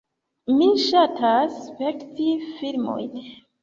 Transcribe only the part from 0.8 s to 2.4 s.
ŝatas spekti